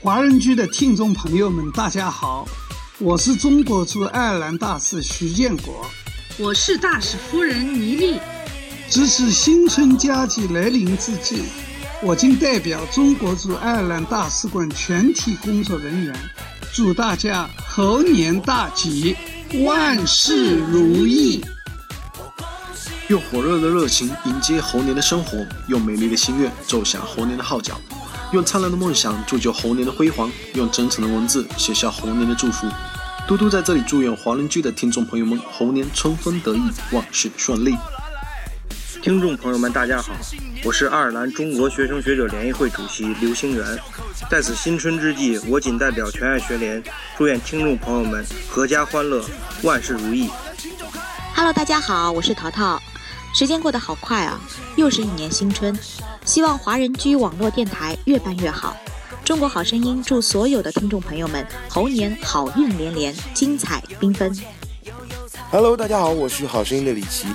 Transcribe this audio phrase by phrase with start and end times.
[0.00, 2.46] 华人居的听众朋友们，大家好，
[2.98, 5.86] 我是中国驻爱尔兰大使徐建国，
[6.36, 8.20] 我是大使夫人倪丽。
[8.90, 11.42] 值此新春佳节来临之际，
[12.02, 16.14] 我谨代表中国驻爱尔兰大使馆全体工作人员，
[16.74, 19.16] 祝大家猴年大吉，
[19.64, 21.42] 万事如意。
[23.08, 27.78] 用火热的热情迎接猴年的生活，用美丽的心愿奏响猴年的号角，
[28.32, 32.66] 用灿烂的梦想铸就猴年的辉煌，用真诚的文字写下猴年的祝福。
[33.28, 36.62] 嘟嘟在这里祝愿华人居的听众朋友们猴年春风得意，
[36.92, 37.76] 万事顺利。
[39.02, 40.14] 听众朋友们，大家好，
[40.64, 43.78] 我是爱尔兰中国学生学者联谊会主席刘星元。
[44.30, 46.82] 在此新春之际，我谨代表全爱学联，
[47.18, 49.22] 祝愿听众朋友们阖家欢乐，
[49.62, 50.30] 万事如意。
[51.36, 52.80] Hello，大家好，我是淘淘。
[53.34, 54.40] 时间过得好快啊，
[54.76, 55.76] 又是一年新春。
[56.24, 58.76] 希望华人居网络电台越办越好。
[59.24, 64.32] 中国好声音祝所有的听众朋友们猴年好运连连，精彩缤纷。
[65.50, 67.26] Hello，大家好，我是好声音的李琦。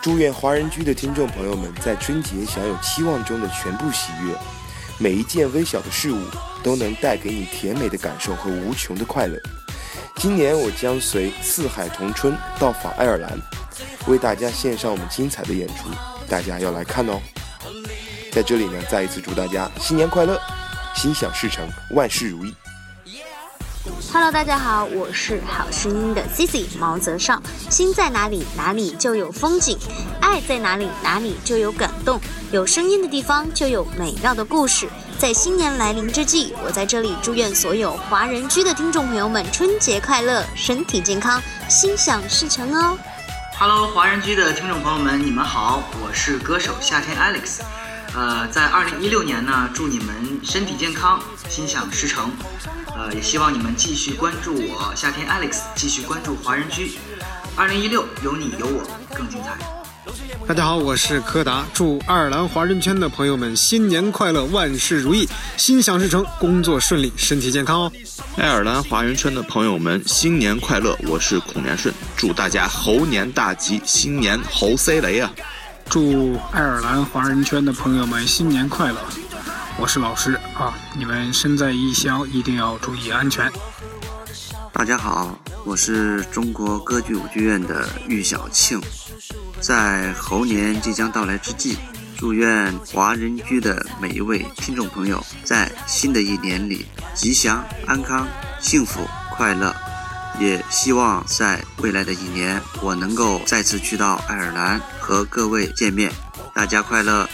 [0.00, 4.34] 祝愿华人居的听众朋友们在春节享有期望中的全部喜悦，
[4.96, 6.22] 每一件微小的事物
[6.62, 9.38] 都能带给你甜美的感受和无穷的快乐。
[10.16, 13.38] 今年我将随四海同春到访爱尔兰。
[14.06, 15.88] 为大家献上我们精彩的演出，
[16.28, 17.20] 大家要来看哦！
[18.30, 20.40] 在这里呢，再一次祝大家新年快乐，
[20.94, 22.54] 心想事成，万事如意。
[24.12, 27.42] Hello，大家好，我是好声音的 Cici 毛泽少。
[27.68, 29.76] 心在哪里，哪里就有风景；
[30.20, 32.20] 爱在哪里，哪里就有感动。
[32.52, 34.88] 有声音的地方就有美妙的故事。
[35.18, 42.98] 在新年来临之际，我在这里祝愿所有华人居的听众朋友们春节快乐，身体健康，心想事成哦
[43.58, 47.60] ！Hello，华人居的听众朋友们，你们好，我是歌手夏天 Alex。
[48.14, 52.30] 呃，在二零一六年呢，祝你们身体健康，心想事成。
[52.94, 56.98] 呃，也希望你们继续关注我夏天 Alex，继续关注华人居。
[57.56, 58.82] 二零一六有你有我
[59.14, 59.83] 更精彩。
[60.46, 65.26] 大家好，我是柯达，祝爱尔兰华人圈的朋友们新年快乐，万事如意，
[65.56, 67.92] 心想事成，工作顺利，身体健康哦。
[68.36, 75.32] 爱尔兰华人圈的朋友们新年快乐，我是孔连顺，祝大家猴年大吉，新年猴塞雷啊！
[75.88, 78.98] 祝爱尔兰华人圈的朋友们新年快乐，
[79.78, 83.50] 我是老师啊，你们身在异乡一定要注意安全。
[84.72, 88.78] 大家好，我是中国歌剧舞剧院的玉小庆。
[89.60, 91.76] 在猴年即将到来之际，
[92.16, 98.26] 祝愿华人居的每一位听众朋友在新的一年里吉祥、安康、
[98.60, 99.00] 幸福、
[99.30, 99.74] 快乐。
[100.40, 106.12] 也希望在未来的一年，我能够再次去到爱尔兰和各位见面。
[106.52, 107.28] 大家快乐！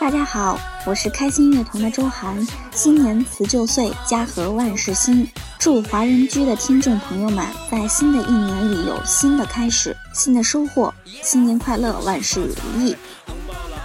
[0.00, 2.44] 大家好，我是开心乐团的周涵。
[2.74, 5.28] 新年辞旧岁，家和万事兴。
[5.62, 10.92] 祝华人居的听众朋友们在新的一年里有新的开始、新的收获。
[11.22, 12.96] 新年快乐，万事如意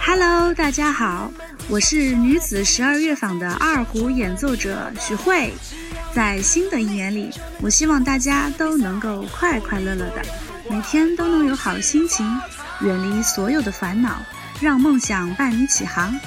[0.04, 1.32] ！Hello，大家好，
[1.70, 5.54] 我是女子十二乐坊的二胡演奏者许慧。
[6.16, 7.30] 在新的一年里，
[7.62, 10.26] 我希望大家都能够快快乐乐的，
[10.68, 12.26] 每天都能有好心情，
[12.82, 14.18] 远离所有的烦恼，
[14.60, 16.20] 让梦想伴你起航。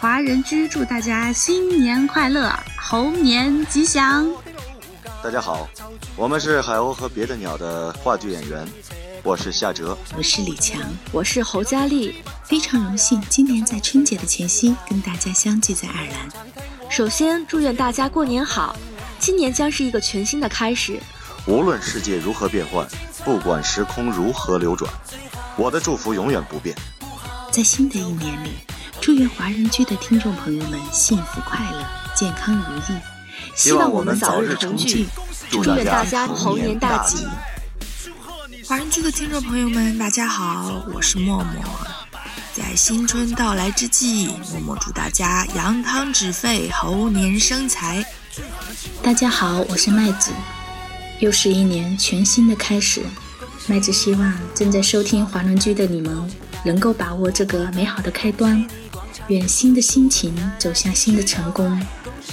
[0.00, 4.30] 华人居祝大家新年快乐，猴年吉祥！
[5.22, 5.68] 大家好，
[6.14, 8.66] 我们是海鸥和别的鸟的话剧演员，
[9.24, 10.80] 我是夏哲，我是李强，
[11.10, 16.28] 我是侯佳丽，非常荣幸今年在春节的前夕跟大家相聚在爱尔兰。
[16.88, 18.76] 首先祝愿大家过年好，
[19.18, 21.00] 今年将是一个全新的开始。
[21.46, 22.86] 无论世界如何变换，
[23.24, 24.90] 不管时空如何流转，
[25.56, 26.76] 我的祝福永远不变。
[27.50, 28.50] 在新的一年里，
[29.00, 32.98] 祝愿华人区的听众朋友们幸福快乐、健康如意。
[33.54, 35.06] 希望我们早日重聚，
[35.50, 37.26] 祝愿大家猴年大吉！
[38.66, 41.64] 华人区的听众朋友们，大家好，我是默默。
[42.54, 48.04] 在新春到来之际，默默祝大家扬汤止沸，猴年生财。
[49.02, 50.30] 大家好，我是麦子。
[51.20, 53.02] 又是一年全新的开始，
[53.66, 56.30] 麦子希望正在收听华人居的你们
[56.64, 58.64] 能够把握这个美好的开端，
[59.28, 61.78] 愿新的心情走向新的成功。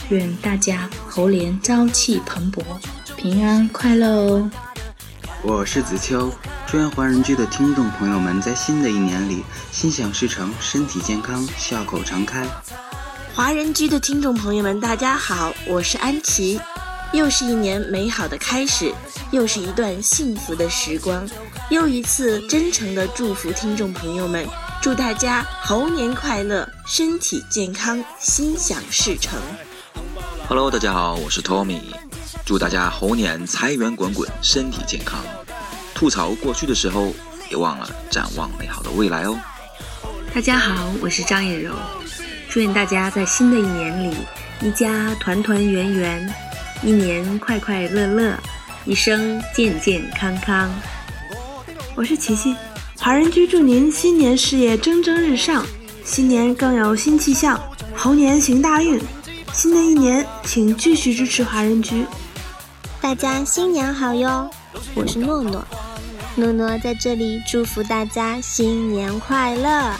[0.09, 2.63] 愿大家猴年朝气蓬勃，
[3.17, 4.51] 平安快乐哦！
[5.41, 6.31] 我是子秋，
[6.65, 9.43] 祝愿华人居的听众朋友们在新的一年里
[9.73, 12.47] 心想事成，身体健康，笑口常开。
[13.33, 16.61] 华人居的听众朋友们，大家好，我是安琪。
[17.11, 18.93] 又是一年美好的开始，
[19.31, 21.27] 又是一段幸福的时光，
[21.69, 24.47] 又一次真诚的祝福听众朋友们。
[24.85, 29.41] 祝大家猴年快乐，身体健康，心想事成。
[30.47, 31.81] Hello，大家好，我是 Tommy，
[32.45, 35.23] 祝大家猴年财源滚滚，身体健康。
[35.95, 37.11] 吐槽过去的时候，
[37.49, 39.35] 别忘了展望美好的未来哦。
[40.35, 41.73] 大家好，我是张艳柔，
[42.47, 44.15] 祝愿大家在新的一年里，
[44.61, 46.35] 一家团团圆圆，
[46.83, 48.37] 一年快快乐乐，
[48.85, 50.69] 一生健健康康。
[51.95, 52.55] 我是琪琪，
[53.05, 55.63] 华人居祝您新年事业蒸蒸日上，
[56.03, 57.61] 新年更有新气象，
[57.95, 58.99] 猴年行大运。
[59.53, 62.03] 新的一年，请继续支持华人居。
[62.99, 64.49] 大家新年好哟！
[64.95, 65.63] 我是诺诺，
[66.33, 69.93] 诺诺在这里祝福大家新年快乐，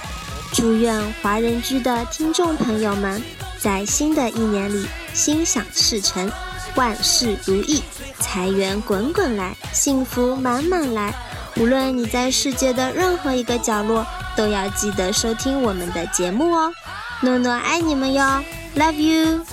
[0.52, 3.22] 祝愿华人居的听众朋友们
[3.60, 6.28] 在新的一年里心想事成，
[6.74, 7.84] 万事如意，
[8.18, 11.14] 财源滚滚来，幸福满满来。
[11.58, 14.06] 无论你在世界的任何一个角落，
[14.36, 16.74] 都要记得收听我们的节目哦。
[17.22, 18.44] 诺诺爱你们哟
[18.76, 19.46] ，Love you！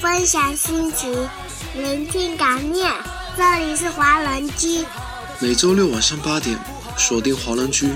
[0.00, 1.28] 分享心情，
[1.74, 2.90] 聆听感念，
[3.36, 4.84] 这里是华人居。
[5.40, 6.58] 每周六晚上八点，
[6.96, 7.90] 锁定华人居，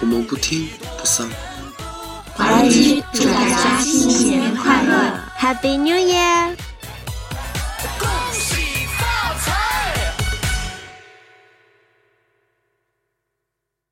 [0.00, 0.68] 我们不听
[0.98, 1.28] 不散。
[2.34, 6.56] 华人居祝大家新年快乐，Happy New Year！